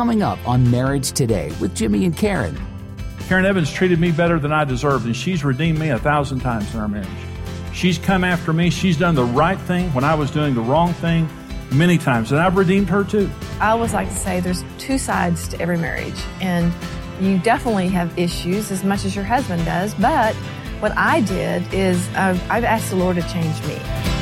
[0.00, 2.58] coming up on Marriage Today with Jimmy and Karen.
[3.28, 6.72] Karen Evans treated me better than I deserved, and she's redeemed me a thousand times
[6.72, 7.06] in our marriage.
[7.74, 8.70] She's come after me.
[8.70, 11.28] She's done the right thing when I was doing the wrong thing
[11.70, 13.28] many times, and I've redeemed her too.
[13.60, 16.72] I always like to say there's two sides to every marriage, and
[17.20, 19.92] you definitely have issues as much as your husband does.
[19.96, 20.34] But
[20.80, 24.19] what I did is uh, I've asked the Lord to change me.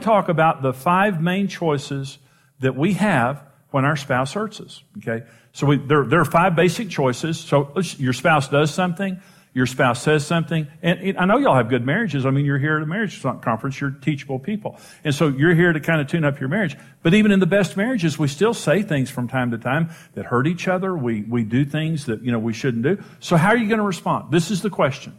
[0.00, 2.18] Talk about the five main choices
[2.60, 4.82] that we have when our spouse hurts us.
[4.98, 5.24] Okay.
[5.52, 7.38] So we, there, there are five basic choices.
[7.38, 9.20] So your spouse does something,
[9.52, 12.24] your spouse says something, and I know y'all have good marriages.
[12.24, 14.78] I mean, you're here at a marriage conference, you're teachable people.
[15.02, 16.76] And so you're here to kind of tune up your marriage.
[17.02, 20.26] But even in the best marriages, we still say things from time to time that
[20.26, 20.96] hurt each other.
[20.96, 23.02] We, we do things that, you know, we shouldn't do.
[23.18, 24.30] So how are you going to respond?
[24.30, 25.18] This is the question.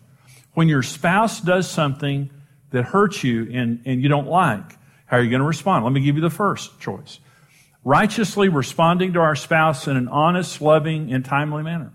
[0.53, 2.30] When your spouse does something
[2.72, 4.77] that hurts you and, and you don't like,
[5.12, 5.84] how are you going to respond?
[5.84, 7.20] Let me give you the first choice.
[7.84, 11.92] Righteously responding to our spouse in an honest, loving, and timely manner.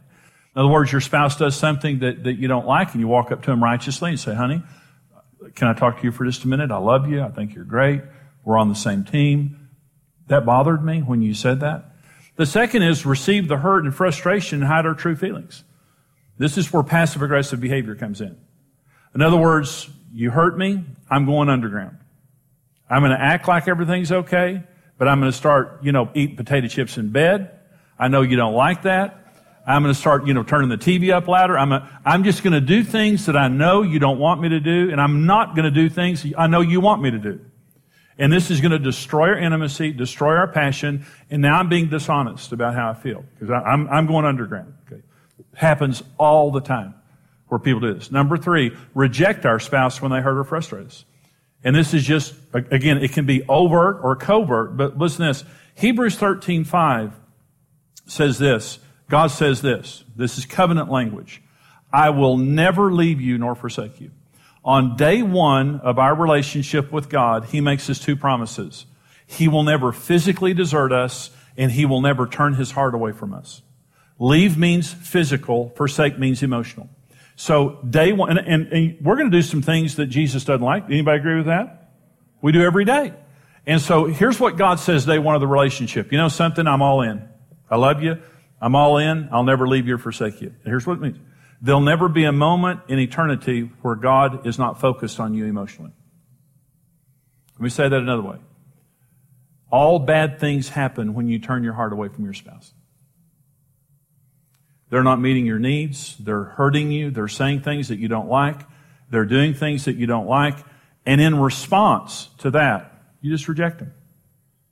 [0.55, 3.33] In other words, your spouse does something that, that you don't like and you walk
[3.33, 4.63] up to him righteously and say, honey,
[5.55, 6.71] can I talk to you for just a minute?
[6.71, 7.23] I love you.
[7.23, 8.03] I think you're great.
[8.45, 9.71] We're on the same team.
[10.27, 11.93] That bothered me when you said that.
[12.37, 15.65] The second is receive the hurt and frustration and hide our true feelings.
[16.37, 18.37] This is where passive aggressive behavior comes in.
[19.15, 21.97] In other words, you hurt me, I'm going underground.
[22.89, 24.63] I'm going to act like everything's okay,
[24.99, 27.51] but I'm going to start, you know, eating potato chips in bed.
[27.99, 29.23] I know you don't like that.
[29.67, 31.59] I'm going to start, you know, turning the TV up louder.
[31.59, 34.51] I'm, a, I'm just going to do things that I know you don't want me
[34.51, 37.19] to do, and I'm not going to do things I know you want me to
[37.19, 37.41] do.
[38.19, 41.89] And this is going to destroy our intimacy, destroy our passion, and now I'm being
[41.89, 44.73] dishonest about how I feel because I'm, I'm going underground.
[44.87, 45.03] Okay.
[45.55, 46.95] Happens all the time
[47.49, 48.11] where people do this.
[48.11, 51.05] Number three, reject our spouse when they hurt or frustrate us.
[51.65, 55.45] And this is just, again, it can be overt or covert, but listen to this.
[55.75, 57.13] Hebrews 13, 5
[58.07, 58.79] says this.
[59.09, 60.05] God says this.
[60.15, 61.43] This is covenant language.
[61.93, 64.11] I will never leave you nor forsake you.
[64.65, 68.87] On day one of our relationship with God, He makes His two promises.
[69.27, 73.33] He will never physically desert us and He will never turn His heart away from
[73.33, 73.63] us.
[74.19, 76.89] Leave means physical, forsake means emotional.
[77.37, 80.65] So day one, and, and, and we're going to do some things that Jesus doesn't
[80.65, 80.87] like.
[80.87, 81.93] Anybody agree with that?
[82.41, 83.13] We do every day.
[83.67, 86.13] And so here's what God says day one of the relationship.
[86.13, 86.67] You know something?
[86.67, 87.29] I'm all in.
[87.71, 88.23] I love you.
[88.61, 89.29] I'm all in.
[89.33, 90.49] I'll never leave you or forsake you.
[90.49, 91.19] And here's what it means.
[91.61, 95.93] There'll never be a moment in eternity where God is not focused on you emotionally.
[97.55, 98.37] Let me say that another way.
[99.71, 102.73] All bad things happen when you turn your heart away from your spouse.
[104.89, 106.17] They're not meeting your needs.
[106.19, 107.11] They're hurting you.
[107.11, 108.61] They're saying things that you don't like.
[109.11, 110.57] They're doing things that you don't like.
[111.05, 113.93] And in response to that, you just reject them.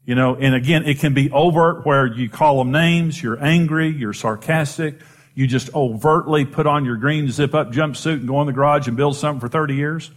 [0.04, 3.88] You know, and again, it can be overt where you call them names, you're angry,
[3.88, 4.97] you're sarcastic,
[5.34, 8.86] you just overtly put on your green zip up jumpsuit and go in the garage
[8.86, 10.10] and build something for 30 years.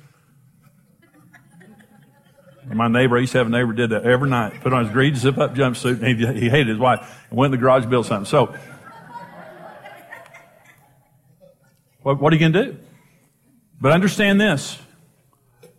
[2.67, 4.91] My neighbor, I used to have a neighbor did that every night, put on his
[4.91, 7.83] green zip up jumpsuit and he, he hated his wife and went in the garage
[7.83, 8.25] and built something.
[8.25, 8.53] So,
[12.07, 12.77] What, what are you going to do?
[13.81, 14.79] But understand this.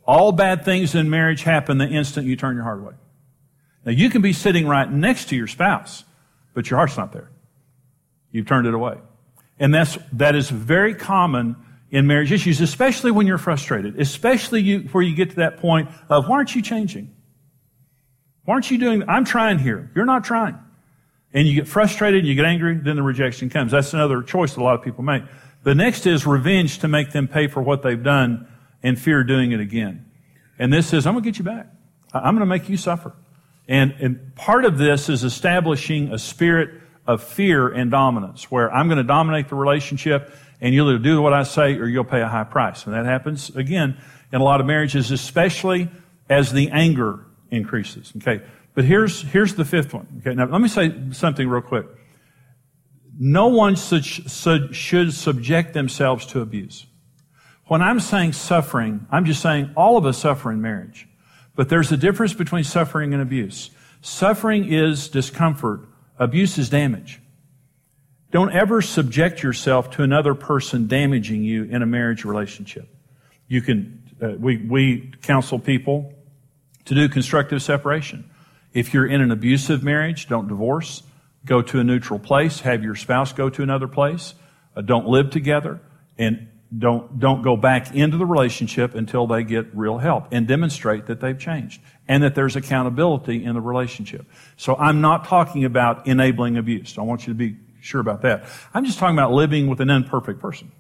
[0.07, 2.93] All bad things in marriage happen the instant you turn your heart away.
[3.87, 6.05] Now you can be sitting right next to your spouse,
[6.53, 7.31] but your heart's not there.
[8.31, 8.99] You've turned it away.
[9.59, 11.57] And that's, that is very common
[11.91, 15.89] in marriage issues, especially when you're frustrated, especially you, where you get to that point
[16.11, 17.11] of, why aren't you changing?
[18.45, 19.91] Why aren't you doing, I'm trying here.
[19.95, 20.59] You're not trying.
[21.33, 23.73] And you get frustrated, you get angry, then the rejection comes.
[23.73, 25.23] That's another choice that a lot of people make.
[25.63, 28.49] The next is revenge to make them pay for what they've done
[28.83, 30.07] and fear doing it again.
[30.59, 31.67] And this is, I'm going to get you back.
[32.13, 33.13] I'm going to make you suffer.
[33.69, 36.71] And, and part of this is establishing a spirit
[37.07, 41.21] of fear and dominance where I'm going to dominate the relationship and you'll either do
[41.21, 42.87] what I say or you'll pay a high price.
[42.87, 43.99] And that happens again
[44.33, 45.89] in a lot of marriages, especially
[46.29, 48.13] as the anger increases.
[48.17, 48.43] Okay.
[48.79, 50.07] But here's, here's the fifth one.
[50.21, 50.37] Okay.
[50.37, 51.87] Now let me say something real quick
[53.19, 56.87] no one should subject themselves to abuse.
[57.65, 61.09] When I'm saying suffering, I'm just saying all of us suffer in marriage.
[61.57, 63.71] But there's a difference between suffering and abuse.
[64.01, 65.81] Suffering is discomfort.
[66.17, 67.21] Abuse is damage.
[68.31, 72.89] Don't ever subject yourself to another person damaging you in a marriage relationship.
[73.49, 76.15] You can, uh, we, we counsel people
[76.85, 78.31] to do constructive separation.
[78.79, 81.03] If you're in an abusive marriage, don't divorce.
[81.45, 82.61] Go to a neutral place.
[82.61, 84.35] Have your spouse go to another place.
[84.77, 85.81] Uh, don't live together.
[86.17, 86.47] And
[86.77, 91.21] don't, don't go back into the relationship until they get real help and demonstrate that
[91.21, 94.27] they've changed and that there's accountability in the relationship.
[94.57, 96.99] So I'm not talking about enabling abuse.
[96.99, 98.45] I want you to be sure about that.
[98.73, 100.71] I'm just talking about living with an imperfect person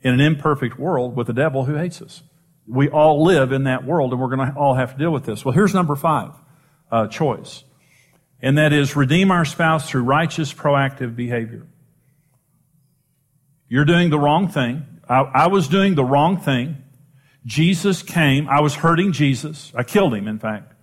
[0.00, 2.22] in an imperfect world with a devil who hates us.
[2.66, 5.26] We all live in that world and we're going to all have to deal with
[5.26, 5.44] this.
[5.44, 6.32] Well, here's number five,
[6.92, 7.64] uh, choice.
[8.40, 11.66] And that is redeem our spouse through righteous, proactive behavior.
[13.68, 14.84] You're doing the wrong thing.
[15.08, 16.76] I, I was doing the wrong thing.
[17.46, 18.48] Jesus came.
[18.48, 19.72] I was hurting Jesus.
[19.74, 20.74] I killed him, in fact.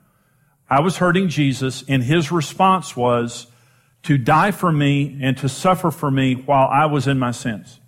[0.70, 3.48] I was hurting Jesus, and his response was
[4.04, 7.80] to die for me and to suffer for me while I was in my sins.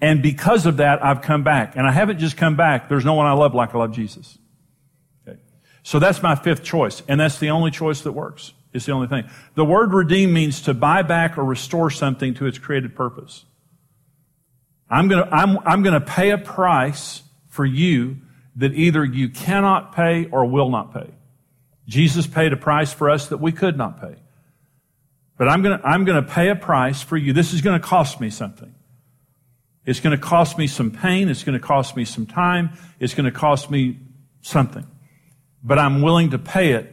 [0.00, 1.76] And because of that, I've come back.
[1.76, 2.88] And I haven't just come back.
[2.88, 4.38] There's no one I love like I love Jesus.
[5.84, 7.02] So that's my fifth choice.
[7.06, 8.54] And that's the only choice that works.
[8.72, 9.28] It's the only thing.
[9.54, 13.44] The word redeem means to buy back or restore something to its created purpose.
[14.90, 18.16] I'm to, I'm, I'm to pay a price for you
[18.56, 21.10] that either you cannot pay or will not pay.
[21.86, 24.16] Jesus paid a price for us that we could not pay.
[25.36, 27.34] But I'm to, I'm to pay a price for you.
[27.34, 28.74] This is to cost me something.
[29.84, 31.28] It's to cost me some pain.
[31.28, 32.70] It's to cost me some time.
[32.98, 33.98] It's to cost me
[34.40, 34.86] something.
[35.64, 36.92] But I'm willing to pay it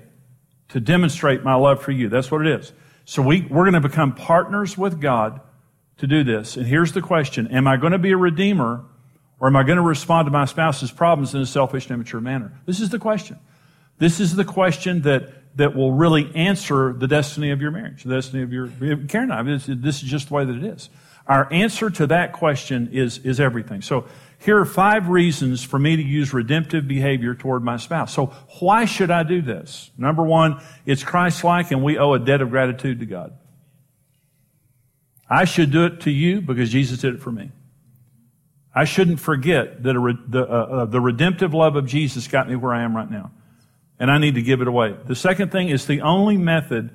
[0.70, 2.08] to demonstrate my love for you.
[2.10, 2.72] That's what it is.
[3.06, 5.42] So we, we're going to become partners with God
[5.98, 6.56] to do this.
[6.56, 7.48] And here's the question.
[7.48, 8.86] Am I going to be a redeemer
[9.40, 12.22] or am I going to respond to my spouse's problems in a selfish and immature
[12.22, 12.54] manner?
[12.66, 13.40] This is the question.
[13.98, 18.16] This is the question that, that will really answer the destiny of your marriage, the
[18.16, 18.68] destiny of your,
[19.08, 20.90] Karen I, this, this is just the way that it is.
[21.28, 23.82] Our answer to that question is, is everything.
[23.82, 24.06] So
[24.42, 28.12] here are five reasons for me to use redemptive behavior toward my spouse.
[28.12, 28.28] So
[28.60, 29.92] why should I do this?
[30.00, 33.38] Number one, it's Christ-like and we owe a debt of gratitude to God.
[35.30, 37.52] I should do it to you because Jesus did it for me.
[38.74, 42.56] I shouldn't forget that a, the, uh, uh, the redemptive love of Jesus got me
[42.56, 43.32] where I am right now.
[44.00, 44.96] And I need to give it away.
[45.06, 46.90] The second thing is the only method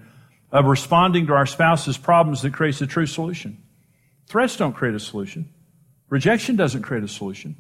[0.51, 3.63] of responding to our spouse's problems that creates a true solution.
[4.27, 5.53] Threats don't create a solution.
[6.09, 7.57] Rejection doesn't create a solution.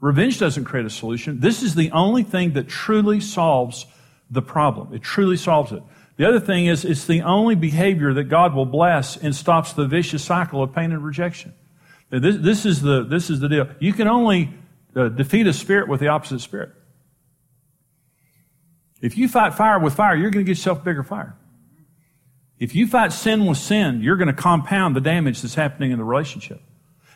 [0.00, 1.40] Revenge doesn't create a solution.
[1.40, 3.86] This is the only thing that truly solves
[4.30, 4.94] the problem.
[4.94, 5.82] It truly solves it.
[6.16, 9.86] The other thing is, it's the only behavior that God will bless and stops the
[9.86, 11.54] vicious cycle of pain and rejection.
[12.10, 13.68] This, this is, the, this is the deal.
[13.78, 14.52] You can only
[14.96, 16.70] uh, defeat a spirit with the opposite spirit.
[19.00, 21.36] If you fight fire with fire, you're going to get yourself a bigger fire.
[22.58, 25.98] If you fight sin with sin, you're going to compound the damage that's happening in
[25.98, 26.60] the relationship.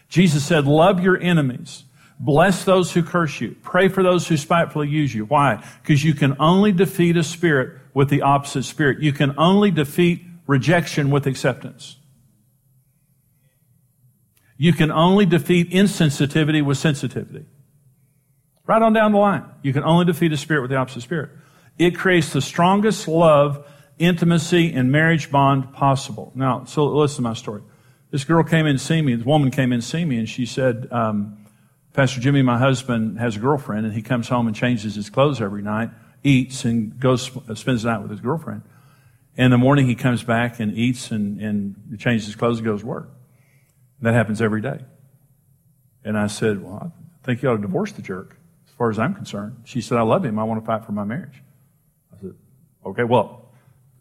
[0.08, 1.84] Jesus said, love your enemies.
[2.20, 3.56] Bless those who curse you.
[3.62, 5.24] Pray for those who spitefully use you.
[5.24, 5.64] Why?
[5.82, 9.00] Because you can only defeat a spirit with the opposite spirit.
[9.00, 11.96] You can only defeat rejection with acceptance.
[14.56, 17.46] You can only defeat insensitivity with sensitivity.
[18.66, 19.44] Right on down the line.
[19.62, 21.30] You can only defeat a spirit with the opposite spirit.
[21.78, 23.66] It creates the strongest love
[23.98, 26.32] intimacy and marriage bond possible.
[26.34, 27.62] Now, so listen to my story.
[28.14, 30.28] This girl came in to see me, this woman came in to see me, and
[30.28, 31.36] she said, um,
[31.94, 35.40] Pastor Jimmy, my husband has a girlfriend, and he comes home and changes his clothes
[35.40, 35.90] every night,
[36.22, 38.62] eats, and goes, spends the night with his girlfriend.
[39.36, 42.82] In the morning, he comes back and eats and, and changes his clothes and goes
[42.82, 43.10] to work.
[44.00, 44.78] That happens every day.
[46.04, 48.36] And I said, Well, I think you ought to divorce the jerk,
[48.68, 49.62] as far as I'm concerned.
[49.64, 50.38] She said, I love him.
[50.38, 51.42] I want to fight for my marriage.
[52.16, 52.34] I said,
[52.86, 53.50] Okay, well,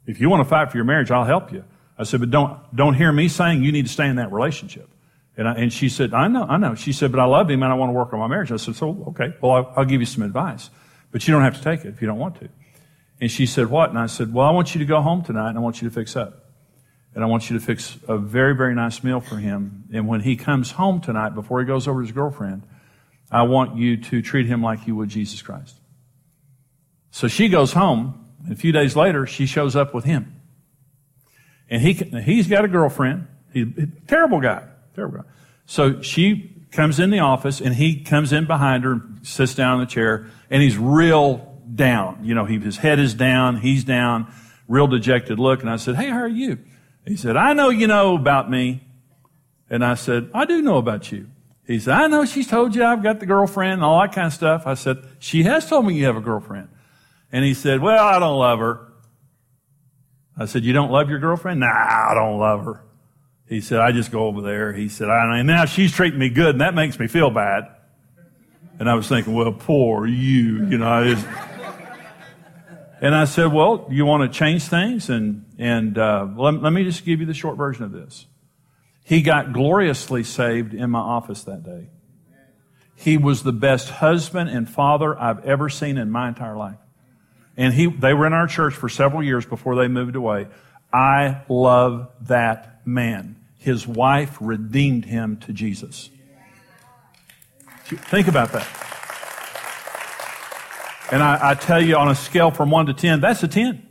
[0.06, 1.64] if you want to fight for your marriage, I'll help you.
[2.08, 4.90] I said, but don't, don't hear me saying you need to stay in that relationship.
[5.38, 6.76] And, I, and she said, I know, I know.
[6.76, 8.52] She said, but I love him and I want to work on my marriage.
[8.52, 10.70] I said, so, okay, well, I'll, I'll give you some advice,
[11.12, 12.50] but you don't have to take it if you don't want to.
[13.20, 13.90] And she said, what?
[13.90, 15.90] And I said, well, I want you to go home tonight and I want you
[15.90, 16.40] to fix up.
[17.16, 19.86] And I want you to fix a very, very nice meal for him.
[19.94, 22.64] And when he comes home tonight, before he goes over to his girlfriend,
[23.32, 25.76] I want you to treat him like you would Jesus Christ.
[27.12, 30.42] So she goes home a few days later, she shows up with him.
[31.70, 33.28] And he, he's got a girlfriend.
[33.54, 34.68] He's a terrible guy.
[34.96, 35.24] Terrible guy.
[35.66, 39.76] So she comes in the office and he comes in behind her and sits down
[39.76, 42.20] in the chair and he's real down.
[42.24, 43.58] You know, he, his head is down.
[43.58, 44.32] He's down.
[44.68, 45.62] Real dejected look.
[45.62, 46.60] And I said, Hey, how are you?
[47.06, 48.82] He said, I know you know about me.
[49.70, 51.28] And I said, I do know about you.
[51.66, 54.28] He said, I know she's told you I've got the girlfriend and all that kind
[54.28, 54.64] of stuff.
[54.68, 56.68] I said, she has told me you have a girlfriend.
[57.32, 58.93] And he said, Well, I don't love her.
[60.38, 61.60] I said, You don't love your girlfriend?
[61.60, 62.84] Nah, I don't love her.
[63.48, 64.74] He said, I just go over there.
[64.74, 67.68] He said, I, and now she's treating me good, and that makes me feel bad.
[68.80, 71.16] And I was thinking, well, poor you, you know.
[73.04, 75.10] And I said, well, you want to change things?
[75.10, 78.28] And, and uh, let, let me just give you the short version of this.
[79.04, 81.90] He got gloriously saved in my office that day.
[82.96, 86.78] He was the best husband and father I've ever seen in my entire life.
[87.56, 90.48] And he, they were in our church for several years before they moved away.
[90.92, 93.36] I love that man.
[93.58, 96.10] His wife redeemed him to Jesus.
[97.86, 98.68] Think about that.
[101.12, 103.88] And I, I, tell you on a scale from one to ten, that's a ten.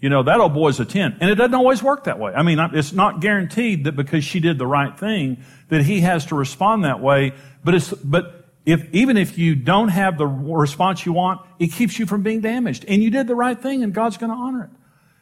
[0.00, 1.16] You know, that old boy's a ten.
[1.20, 2.32] And it doesn't always work that way.
[2.34, 6.26] I mean, it's not guaranteed that because she did the right thing that he has
[6.26, 7.32] to respond that way.
[7.64, 8.37] But it's, but
[8.68, 12.42] if, even if you don't have the response you want, it keeps you from being
[12.42, 12.84] damaged.
[12.86, 14.70] And you did the right thing and God's going to honor it.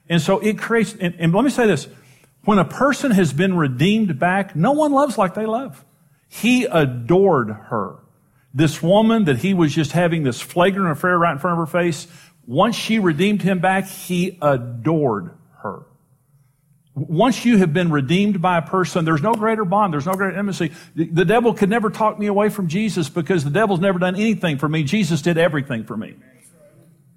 [0.09, 1.87] And so it creates, and, and let me say this.
[2.45, 5.85] When a person has been redeemed back, no one loves like they love.
[6.29, 8.01] He adored her.
[8.53, 11.81] This woman that he was just having this flagrant affair right in front of her
[11.81, 12.09] face,
[12.49, 15.87] once she redeemed him back, he adored her.
[16.97, 20.33] Once you have been redeemed by a person, there's no greater bond, there's no greater
[20.33, 20.73] intimacy.
[20.95, 24.57] The devil could never talk me away from Jesus because the devil's never done anything
[24.57, 24.83] for me.
[24.83, 26.15] Jesus did everything for me.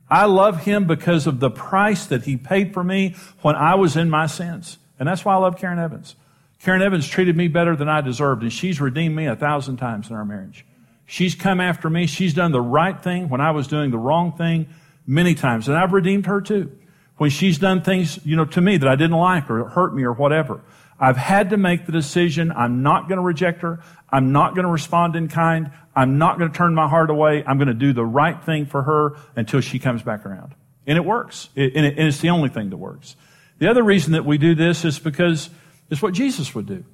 [0.09, 3.95] I love him because of the price that he paid for me when I was
[3.95, 4.77] in my sins.
[4.99, 6.15] And that's why I love Karen Evans.
[6.61, 10.09] Karen Evans treated me better than I deserved, and she's redeemed me a thousand times
[10.09, 10.65] in our marriage.
[11.05, 12.05] She's come after me.
[12.05, 14.67] She's done the right thing when I was doing the wrong thing
[15.07, 15.69] many times.
[15.69, 16.77] And I've redeemed her too.
[17.19, 20.03] When she's done things, you know, to me that I didn't like or hurt me
[20.03, 20.61] or whatever.
[20.97, 22.51] I've had to make the decision.
[22.51, 23.83] I'm not going to reject her.
[24.09, 25.71] I'm not going to respond in kind.
[25.93, 27.43] I'm not going to turn my heart away.
[27.45, 30.55] I'm going to do the right thing for her until she comes back around.
[30.87, 31.49] And it works.
[31.55, 33.17] It, and, it, and it's the only thing that works.
[33.57, 35.49] The other reason that we do this is because
[35.89, 36.85] it's what Jesus would do.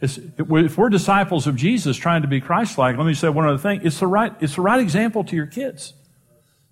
[0.00, 3.58] It's, if we're disciples of Jesus trying to be Christ-like, let me say one other
[3.58, 3.82] thing.
[3.84, 5.92] It's the right, it's the right example to your kids.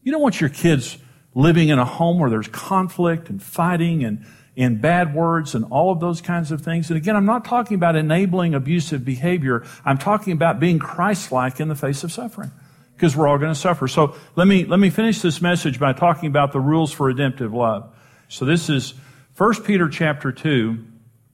[0.03, 0.97] You don't want your kids
[1.35, 4.25] living in a home where there's conflict and fighting and,
[4.57, 6.91] and bad words and all of those kinds of things.
[6.91, 9.65] And again, I'm not talking about enabling abusive behavior.
[9.85, 12.53] I'm talking about being Christ-like in the face of suffering.
[12.95, 13.89] Because we're all going to suffer.
[13.89, 17.53] So let me, let me finish this message by talking about the rules for redemptive
[17.53, 17.93] love.
[18.29, 18.95] So this is
[19.37, 20.79] 1 Peter chapter 2,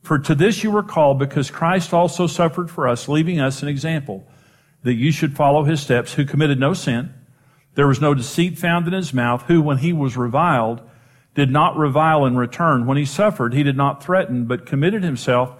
[0.02, 3.68] for to this you were called because Christ also suffered for us, leaving us an
[3.68, 4.26] example
[4.84, 7.12] that you should follow his steps, who committed no sin.
[7.74, 10.82] There was no deceit found in his mouth, who, when he was reviled,
[11.34, 12.86] did not revile in return.
[12.86, 15.54] When he suffered, he did not threaten, but committed himself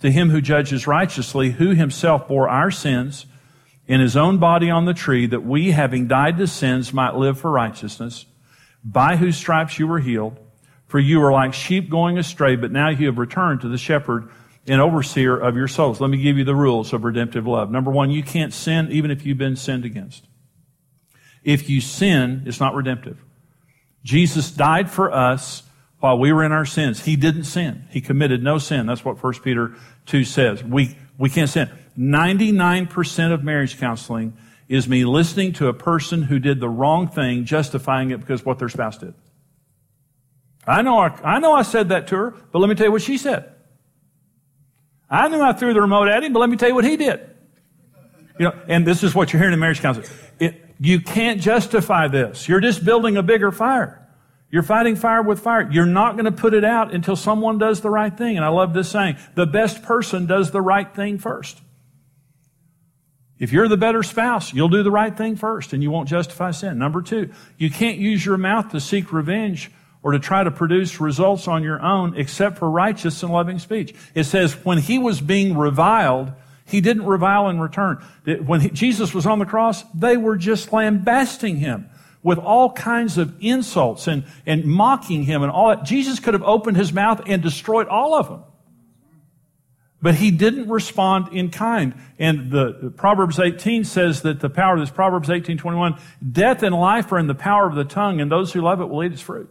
[0.00, 3.26] to him who judges righteously, who himself bore our sins
[3.86, 7.38] in his own body on the tree, that we, having died to sins, might live
[7.38, 8.26] for righteousness,
[8.84, 10.38] by whose stripes you were healed.
[10.86, 14.28] For you were like sheep going astray, but now you have returned to the shepherd
[14.68, 16.00] and overseer of your souls.
[16.00, 17.70] Let me give you the rules of redemptive love.
[17.70, 20.26] Number one, you can't sin even if you've been sinned against.
[21.46, 23.22] If you sin, it's not redemptive.
[24.02, 25.62] Jesus died for us
[26.00, 27.04] while we were in our sins.
[27.04, 27.84] He didn't sin.
[27.88, 28.86] He committed no sin.
[28.86, 29.76] That's what 1 Peter
[30.06, 30.64] 2 says.
[30.64, 31.70] We, we can't sin.
[31.96, 34.36] 99% of marriage counseling
[34.68, 38.58] is me listening to a person who did the wrong thing, justifying it because what
[38.58, 39.14] their spouse did.
[40.66, 42.92] I know I, I know I said that to her, but let me tell you
[42.92, 43.52] what she said.
[45.08, 46.96] I knew I threw the remote at him, but let me tell you what he
[46.96, 47.20] did.
[48.36, 50.08] You know, and this is what you're hearing in marriage counseling.
[50.78, 52.48] You can't justify this.
[52.48, 54.02] You're just building a bigger fire.
[54.50, 55.68] You're fighting fire with fire.
[55.70, 58.36] You're not going to put it out until someone does the right thing.
[58.36, 59.16] And I love this saying.
[59.34, 61.60] The best person does the right thing first.
[63.38, 66.52] If you're the better spouse, you'll do the right thing first and you won't justify
[66.52, 66.78] sin.
[66.78, 69.70] Number two, you can't use your mouth to seek revenge
[70.02, 73.94] or to try to produce results on your own except for righteous and loving speech.
[74.14, 76.32] It says when he was being reviled,
[76.66, 78.04] he didn't revile in return.
[78.44, 81.88] When he, Jesus was on the cross, they were just lambasting him
[82.22, 85.84] with all kinds of insults and, and mocking him and all that.
[85.84, 88.42] Jesus could have opened his mouth and destroyed all of them.
[90.02, 91.94] But he didn't respond in kind.
[92.18, 95.98] And the Proverbs 18 says that the power of this Proverbs 18, 21,
[96.32, 98.88] death and life are in the power of the tongue, and those who love it
[98.88, 99.48] will eat its fruit.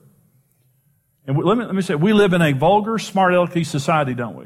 [1.25, 4.35] And let me, let me say, we live in a vulgar, smart alecky society, don't
[4.35, 4.45] we?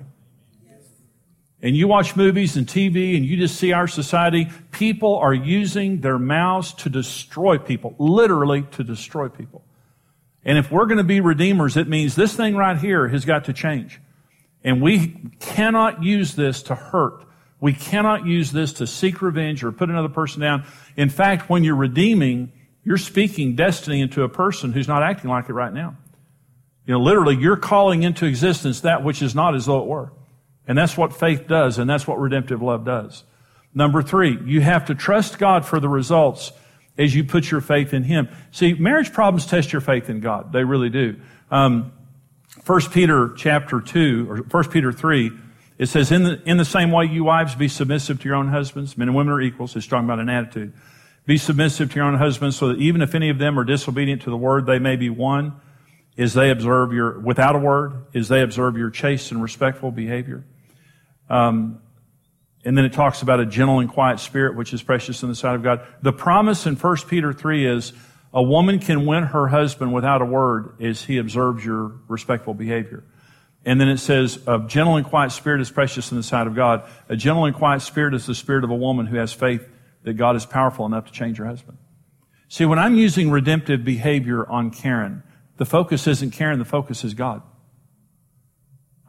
[1.61, 5.99] And you watch movies and TV and you just see our society, people are using
[5.99, 9.63] their mouths to destroy people, literally to destroy people.
[10.45, 13.45] And if we're going to be redeemers, it means this thing right here has got
[13.45, 13.99] to change.
[14.63, 17.25] And we cannot use this to hurt.
[17.59, 20.65] We cannot use this to seek revenge or put another person down.
[20.95, 22.53] In fact, when you're redeeming,
[22.85, 25.97] you're speaking destiny into a person who's not acting like it right now.
[26.85, 30.11] You know, literally, you're calling into existence that which is not as though it were.
[30.69, 33.23] And that's what faith does, and that's what redemptive love does.
[33.73, 36.51] Number three, you have to trust God for the results
[36.95, 38.29] as you put your faith in Him.
[38.51, 40.53] See, marriage problems test your faith in God.
[40.53, 41.19] They really do.
[41.49, 41.91] Um,
[42.67, 45.31] 1 Peter chapter 2, or 1 Peter 3,
[45.79, 48.49] it says, in the, in the same way, you wives, be submissive to your own
[48.49, 48.95] husbands.
[48.95, 49.75] Men and women are equals.
[49.75, 50.73] It's talking about an attitude.
[51.25, 54.21] Be submissive to your own husbands so that even if any of them are disobedient
[54.23, 55.59] to the word, they may be won
[56.15, 60.43] as they observe your, without a word, as they observe your chaste and respectful behavior.
[61.29, 61.81] Um,
[62.65, 65.35] and then it talks about a gentle and quiet spirit, which is precious in the
[65.35, 65.85] sight of God.
[66.01, 67.93] The promise in 1 Peter 3 is
[68.33, 73.03] a woman can win her husband without a word as he observes your respectful behavior.
[73.65, 76.55] And then it says, a gentle and quiet spirit is precious in the sight of
[76.55, 76.83] God.
[77.07, 79.67] A gentle and quiet spirit is the spirit of a woman who has faith
[80.03, 81.77] that God is powerful enough to change her husband.
[82.47, 85.23] See, when I'm using redemptive behavior on Karen,
[85.57, 87.41] the focus isn't Karen, the focus is God.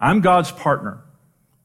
[0.00, 1.02] I'm God's partner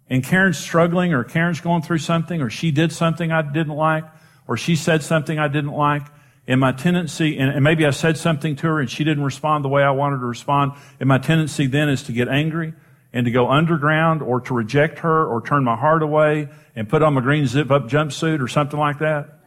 [0.09, 4.05] and Karen's struggling or Karen's going through something or she did something I didn't like
[4.47, 6.03] or she said something I didn't like,
[6.47, 9.69] and my tendency, and, maybe I said something to her and she didn't respond the
[9.69, 12.74] way I wanted to respond, and my tendency then is to get angry
[13.12, 17.01] and to go underground or to reject her or turn my heart away and put
[17.01, 19.39] on my green zip up jumpsuit or something like that.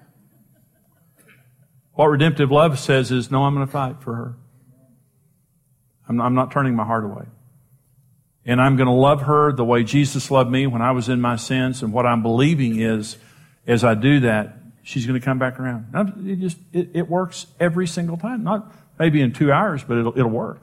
[1.93, 4.37] What redemptive love says is, no, I'm going to fight for her.
[6.09, 7.27] I'm, I'm not turning my heart away.
[8.49, 11.21] And I'm going to love her the way Jesus loved me when I was in
[11.21, 11.83] my sins.
[11.83, 13.19] And what I'm believing is,
[13.67, 15.89] as I do that, she's going to come back around.
[16.27, 18.45] It just, it, it, works every single time.
[18.45, 20.63] Not maybe in two hours, but it'll, it'll work.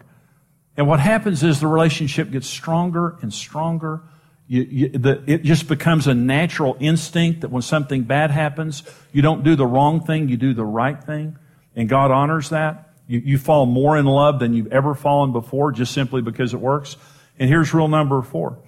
[0.76, 4.02] And what happens is the relationship gets stronger and stronger.
[4.48, 8.82] You, you, the, it just becomes a natural instinct that when something bad happens,
[9.14, 11.38] you don't do the wrong thing, you do the right thing.
[11.76, 12.90] And God honors that.
[13.08, 16.60] You, you fall more in love than you've ever fallen before just simply because it
[16.60, 16.98] works.
[17.38, 18.60] And here's rule number four.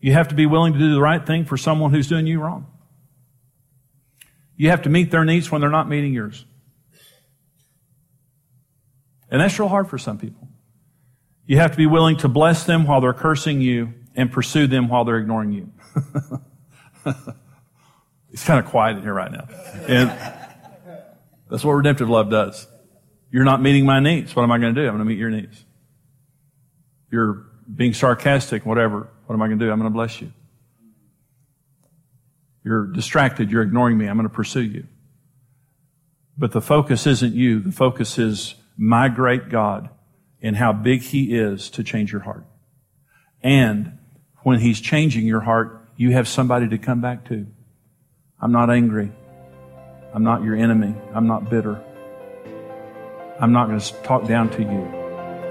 [0.00, 2.40] You have to be willing to do the right thing for someone who's doing you
[2.40, 2.66] wrong.
[4.56, 6.44] You have to meet their needs when they're not meeting yours.
[9.30, 10.48] And that's real hard for some people.
[11.46, 14.88] You have to be willing to bless them while they're cursing you and pursue them
[14.88, 15.72] while they're ignoring you.
[18.30, 19.46] it's kind of quiet in here right now.
[19.86, 20.10] And
[21.50, 22.66] that's what redemptive love does.
[23.30, 24.34] You're not meeting my needs.
[24.34, 24.86] What am I going to do?
[24.86, 25.64] I'm going to meet your needs.
[27.10, 29.08] You're being sarcastic, whatever.
[29.26, 29.70] What am I going to do?
[29.70, 30.32] I'm going to bless you.
[32.64, 33.50] You're distracted.
[33.50, 34.06] You're ignoring me.
[34.06, 34.86] I'm going to pursue you.
[36.38, 37.60] But the focus isn't you.
[37.60, 39.88] The focus is my great God
[40.42, 42.44] and how big He is to change your heart.
[43.42, 43.98] And
[44.42, 47.46] when He's changing your heart, you have somebody to come back to.
[48.40, 49.10] I'm not angry.
[50.12, 50.94] I'm not your enemy.
[51.14, 51.82] I'm not bitter.
[53.40, 54.84] I'm not going to talk down to you.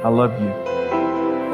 [0.04, 0.95] I love you.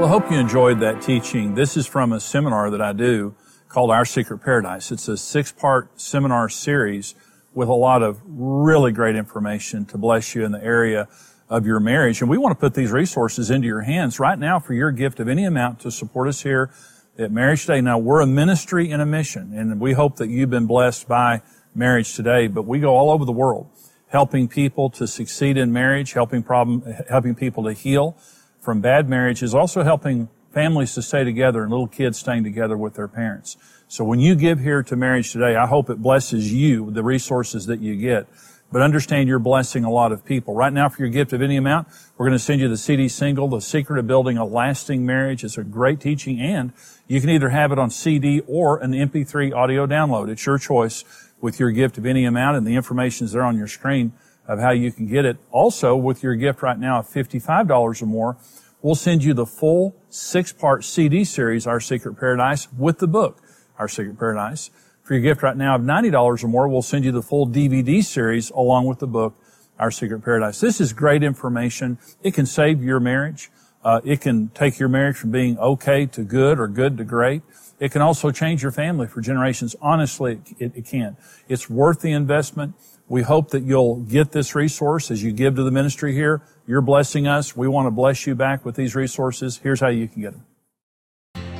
[0.01, 1.53] Well, I hope you enjoyed that teaching.
[1.53, 3.35] This is from a seminar that I do
[3.69, 4.91] called Our Secret Paradise.
[4.91, 7.13] It's a six part seminar series
[7.53, 11.07] with a lot of really great information to bless you in the area
[11.49, 12.19] of your marriage.
[12.19, 15.19] And we want to put these resources into your hands right now for your gift
[15.19, 16.71] of any amount to support us here
[17.19, 17.81] at Marriage Today.
[17.81, 21.43] Now, we're a ministry and a mission, and we hope that you've been blessed by
[21.75, 23.69] Marriage Today, but we go all over the world
[24.07, 28.17] helping people to succeed in marriage, helping problem, helping people to heal
[28.61, 32.77] from bad marriage is also helping families to stay together and little kids staying together
[32.77, 33.57] with their parents.
[33.87, 37.65] So when you give here to marriage today, I hope it blesses you, the resources
[37.65, 38.27] that you get.
[38.71, 40.53] But understand you're blessing a lot of people.
[40.55, 43.09] Right now, for your gift of any amount, we're going to send you the CD
[43.09, 45.43] single, The Secret of Building a Lasting Marriage.
[45.43, 46.71] It's a great teaching, and
[47.05, 50.29] you can either have it on CD or an MP3 audio download.
[50.29, 51.03] It's your choice
[51.41, 54.13] with your gift of any amount, and the information is there on your screen
[54.51, 55.37] of how you can get it.
[55.49, 58.37] Also, with your gift right now of $55 or more,
[58.81, 63.41] we'll send you the full six-part CD series, Our Secret Paradise, with the book,
[63.79, 64.69] Our Secret Paradise.
[65.03, 68.03] For your gift right now of $90 or more, we'll send you the full DVD
[68.03, 69.35] series along with the book,
[69.79, 70.59] Our Secret Paradise.
[70.59, 71.97] This is great information.
[72.21, 73.49] It can save your marriage.
[73.85, 77.41] Uh, it can take your marriage from being okay to good or good to great.
[77.79, 79.77] It can also change your family for generations.
[79.81, 81.15] Honestly, it, it can.
[81.47, 82.75] It's worth the investment.
[83.11, 86.43] We hope that you'll get this resource as you give to the ministry here.
[86.65, 87.57] You're blessing us.
[87.57, 89.57] We want to bless you back with these resources.
[89.61, 90.45] Here's how you can get them.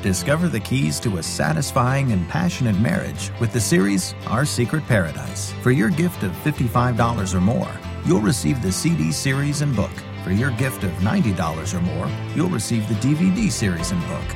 [0.01, 5.51] Discover the keys to a satisfying and passionate marriage with the series Our Secret Paradise.
[5.61, 7.71] For your gift of $55 or more,
[8.05, 9.91] you'll receive the CD series and book.
[10.23, 14.35] For your gift of $90 or more, you'll receive the DVD series and book.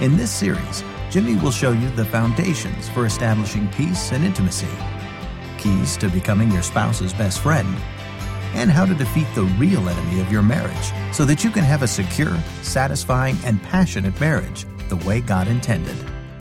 [0.00, 4.68] In this series, Jimmy will show you the foundations for establishing peace and intimacy
[5.66, 7.68] keys to becoming your spouse's best friend,
[8.54, 11.82] and how to defeat the real enemy of your marriage so that you can have
[11.82, 15.96] a secure, satisfying, and passionate marriage the way God intended.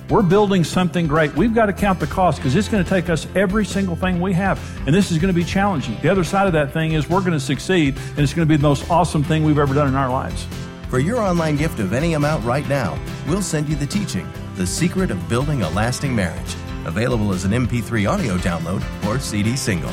[0.09, 1.35] We're building something great.
[1.35, 4.21] We've got to count the cost because it's going to take us every single thing
[4.21, 4.59] we have.
[4.85, 5.99] And this is going to be challenging.
[6.01, 8.51] The other side of that thing is we're going to succeed and it's going to
[8.51, 10.45] be the most awesome thing we've ever done in our lives.
[10.89, 14.67] For your online gift of any amount right now, we'll send you the teaching, The
[14.67, 16.55] Secret of Building a Lasting Marriage,
[16.85, 19.91] available as an MP3 audio download or CD single.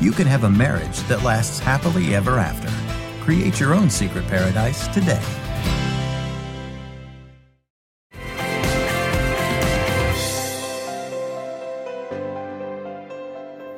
[0.00, 2.68] You can have a marriage that lasts happily ever after.
[3.24, 5.22] Create your own secret paradise today.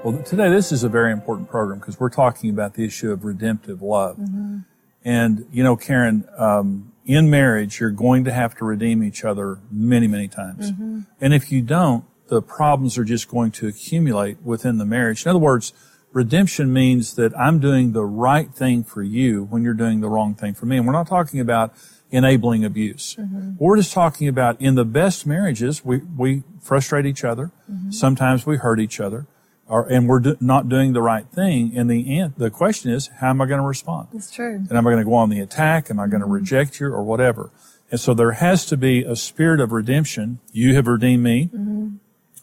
[0.07, 3.25] Well, today this is a very important program because we're talking about the issue of
[3.25, 4.17] redemptive love.
[4.17, 4.59] Mm-hmm.
[5.05, 9.59] And, you know, Karen, um, in marriage, you're going to have to redeem each other
[9.69, 10.71] many, many times.
[10.71, 11.01] Mm-hmm.
[11.21, 15.25] And if you don't, the problems are just going to accumulate within the marriage.
[15.25, 15.73] In other words,
[16.12, 20.35] redemption means that I'm doing the right thing for you when you're doing the wrong
[20.35, 20.77] thing for me.
[20.79, 21.75] And we're not talking about
[22.11, 23.17] enabling abuse.
[23.19, 23.53] Mm-hmm.
[23.59, 27.53] We're just talking about in the best marriages, we, we frustrate each other.
[27.71, 27.91] Mm-hmm.
[27.91, 29.27] Sometimes we hurt each other.
[29.69, 31.73] Or, and we're do, not doing the right thing.
[31.73, 34.09] In the end, the question is, how am I going to respond?
[34.12, 34.55] That's true.
[34.55, 35.91] And am I going to go on the attack?
[35.91, 36.35] Am I going to mm-hmm.
[36.35, 37.51] reject you or whatever?
[37.91, 40.39] And so there has to be a spirit of redemption.
[40.53, 41.51] You have redeemed me.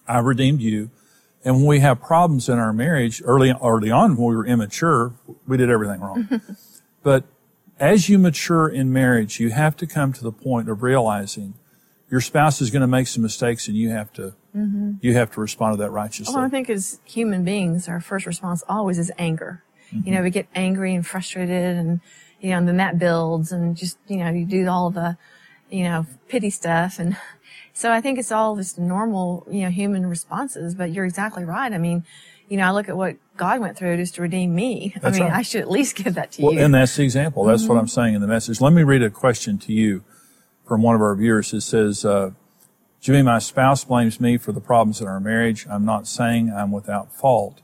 [0.08, 0.90] I redeemed you.
[1.46, 5.14] And when we have problems in our marriage early, early on when we were immature,
[5.46, 6.42] we did everything wrong.
[7.04, 7.26] but
[7.80, 11.56] as you mature in marriage, you have to come to the point of realizing
[12.10, 14.94] your spouse is going to make some mistakes and you have to, mm-hmm.
[15.02, 16.34] you have to respond to that righteously.
[16.34, 19.64] Well, I think as human beings, our first response always is anger.
[19.92, 20.24] You know, mm-hmm.
[20.24, 22.02] we get angry and frustrated and,
[22.40, 25.18] you know, and then that builds and just, you know, you do all the,
[25.70, 27.00] you know, pity stuff.
[27.00, 27.16] And
[27.74, 31.72] so I think it's all just normal, you know, human responses, but you're exactly right.
[31.74, 32.04] I mean,
[32.48, 34.94] you know, I look at what God went through just to redeem me.
[35.02, 35.40] That's I mean, right.
[35.40, 36.60] I should at least give that to Well, you.
[36.60, 37.44] and that's the example.
[37.46, 38.62] That's what I'm saying in the message.
[38.62, 40.04] Let me read a question to you
[40.68, 41.52] from one of our viewers.
[41.54, 42.32] It says, uh,
[43.02, 45.66] Jimmy, my spouse blames me for the problems in our marriage.
[45.70, 47.62] I'm not saying I'm without fault,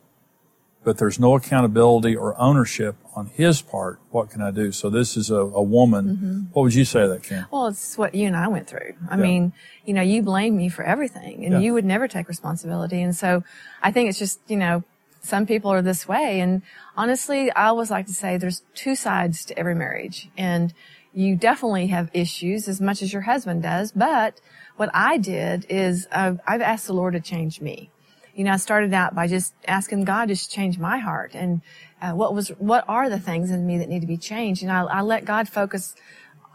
[0.83, 3.99] but there's no accountability or ownership on his part.
[4.11, 4.71] What can I do?
[4.71, 6.49] So this is a, a woman.
[6.53, 7.45] What would you say that, Ken?
[7.51, 8.93] Well, it's what you and I went through.
[9.09, 9.21] I Yeah.
[9.21, 9.53] mean,
[9.85, 11.59] you know, you blame me for everything and Yeah.
[11.59, 13.01] you would never take responsibility.
[13.01, 13.43] And so
[13.83, 14.83] I think it's just, you know,
[15.21, 16.39] some people are this way.
[16.39, 16.61] And
[16.95, 20.73] honestly, I always like to say there's two sides to every marriage and
[21.13, 23.91] you definitely have issues as much as your husband does.
[23.91, 24.39] But
[24.77, 27.91] what I did is uh, I've asked the Lord to change me.
[28.33, 31.61] You know, I started out by just asking God to change my heart and
[32.01, 34.63] uh, what was, what are the things in me that need to be changed?
[34.63, 35.95] And I, I let God focus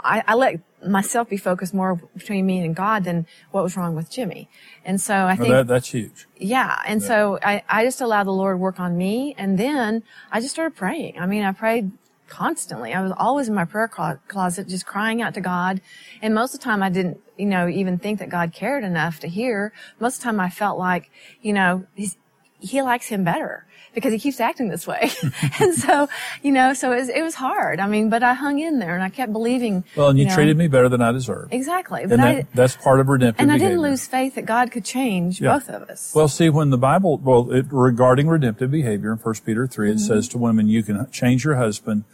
[0.05, 3.95] I, I let myself be focused more between me and God than what was wrong
[3.97, 4.51] with Jimmy.
[4.85, 6.27] And so I Well, think, that, that's huge.
[6.37, 6.79] yeah.
[6.87, 9.35] And so I, I just allowed the Lord work on me.
[9.39, 11.19] And then I just started praying.
[11.19, 11.91] I mean, I prayed
[12.29, 12.93] constantly.
[12.93, 15.81] I was always in my prayer closet, just crying out to God.
[16.21, 19.21] And most of the time I didn't, you know, even think that God cared enough
[19.21, 19.73] to hear.
[19.99, 22.19] Most of the time I felt like, you know, he's,
[22.59, 25.11] he likes him better because he keeps acting this way.
[25.61, 26.09] and so,
[26.43, 27.81] you know, so it was, it was hard.
[27.81, 29.85] I mean, but I hung in there and I kept believing.
[29.97, 31.53] Well, and you, know, treated me better than I deserved.
[31.55, 32.03] Exactly.
[32.03, 33.77] And that, that's part of redemptive and I behavior.
[33.77, 35.55] didn't lose faith that God could change Yeah.
[35.55, 36.13] both of us.
[36.15, 39.97] Well, see, when the Bible, well, it, regarding redemptive behavior in 1 Peter 3, Mm-hmm.
[39.97, 42.05] it says to women, you can change your husband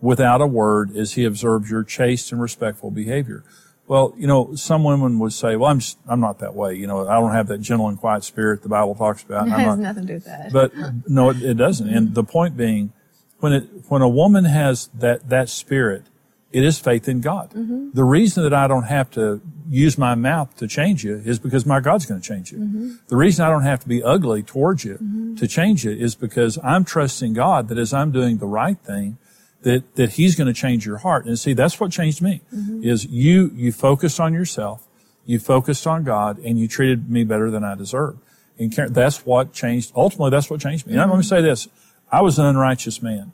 [0.00, 3.44] without a word as he observes your chaste and respectful behavior.
[3.90, 6.76] Well, you know, some women would say, well, I'm just, I'm not that way.
[6.76, 9.46] You know, I don't have that gentle and quiet spirit the Bible talks about.
[9.48, 10.52] it has not- nothing to do with that.
[10.52, 10.72] but
[11.08, 11.88] no, it, it doesn't.
[11.88, 12.92] And the point being,
[13.40, 16.04] when it when a woman has that that spirit,
[16.52, 17.50] it is faith in God.
[17.50, 17.90] Mm-hmm.
[17.94, 21.66] The reason that I don't have to use my mouth to change you is because
[21.66, 22.58] my God's going to change you.
[22.58, 22.92] Mm-hmm.
[23.08, 25.34] The reason I don't have to be ugly towards you mm-hmm.
[25.34, 29.18] to change you is because I'm trusting God that as I'm doing the right thing,
[29.62, 31.26] that that He's going to change your heart.
[31.26, 32.42] And see, that's what changed me.
[32.54, 32.84] Mm-hmm.
[32.84, 34.86] Is you you focused on yourself,
[35.24, 38.18] you focused on God, and you treated me better than I deserved.
[38.58, 39.92] And Karen, that's what changed.
[39.96, 40.92] Ultimately, that's what changed me.
[40.92, 41.36] And I'm going to mm-hmm.
[41.36, 41.68] say this:
[42.10, 43.32] I was an unrighteous man,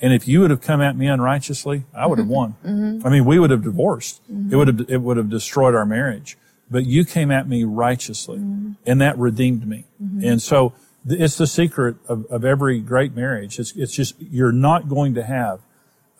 [0.00, 2.62] and if you would have come at me unrighteously, I would have mm-hmm.
[2.64, 3.02] won.
[3.04, 4.20] I mean, we would have divorced.
[4.50, 6.36] It would have it would have destroyed our marriage.
[6.70, 8.38] But you came at me righteously,
[8.86, 9.86] and that redeemed me.
[10.22, 10.72] And so
[11.06, 13.58] it's the secret of, of every great marriage.
[13.58, 15.60] It's it's just you're not going to have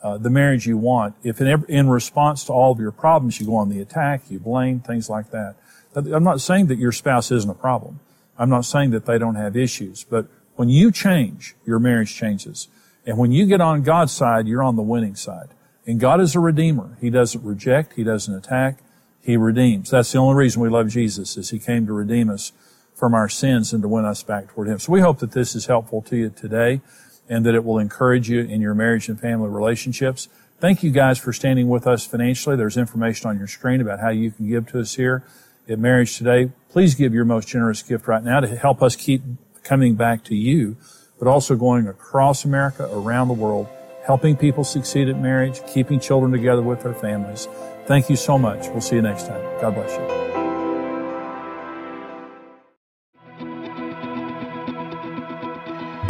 [0.01, 3.39] uh, the marriage you want if in, ev- in response to all of your problems
[3.39, 5.55] you go on the attack, you blame, things like that.
[5.95, 7.99] I'm not saying that your spouse isn't a problem.
[8.37, 12.67] I'm not saying that they don't have issues, but when you change, your marriage changes.
[13.05, 15.49] And when you get on God's side, you're on the winning side.
[15.85, 16.97] And God is a redeemer.
[17.01, 17.93] He doesn't reject.
[17.93, 18.79] He doesn't attack.
[19.21, 19.89] He redeems.
[19.89, 22.51] That's the only reason we love Jesus is he came to redeem us
[23.01, 24.77] from our sins and to win us back toward him.
[24.77, 26.81] So we hope that this is helpful to you today
[27.27, 30.29] and that it will encourage you in your marriage and family relationships.
[30.59, 32.55] Thank you guys for standing with us financially.
[32.55, 35.23] There's information on your screen about how you can give to us here.
[35.67, 36.51] at Marriage Today.
[36.69, 39.23] Please give your most generous gift right now to help us keep
[39.63, 40.77] coming back to you,
[41.17, 43.67] but also going across America, around the world,
[44.05, 47.47] helping people succeed at marriage, keeping children together with their families.
[47.87, 48.67] Thank you so much.
[48.67, 49.41] We'll see you next time.
[49.59, 50.20] God bless you.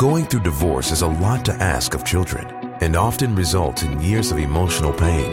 [0.02, 2.48] Going through divorce is a lot to ask of children
[2.82, 5.32] and often results in years of emotional pain.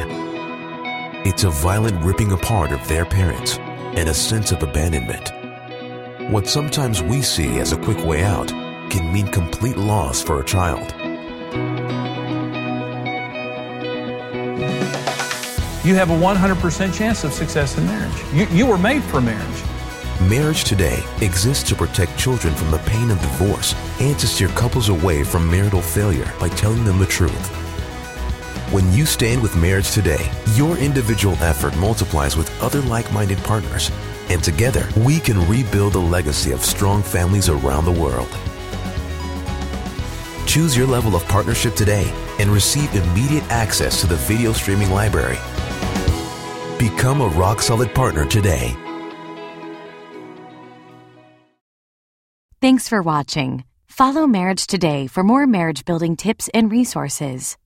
[1.24, 5.33] It's a violent ripping apart of their parents and a sense of abandonment.
[6.31, 8.48] What sometimes we see as a quick way out
[8.90, 10.92] can mean complete loss for a child.
[15.83, 18.22] You have a 100% chance of success in marriage.
[18.35, 19.62] You, you were made for marriage.
[20.22, 24.88] Marriage Today exists to protect children from the pain of divorce and to steer couples
[24.88, 27.48] away from marital failure by telling them the truth.
[28.72, 33.92] When you stand with Marriage Today, your individual effort multiplies with other like minded partners,
[34.28, 38.28] and together we can rebuild a legacy of strong families around the world.
[40.48, 45.38] Choose your level of partnership today and receive immediate access to the video streaming library.
[46.76, 48.76] Become a rock solid partner today.
[52.68, 53.64] Thanks for watching.
[53.87, 57.57] Follow Marriage Today for more marriage building tips and resources.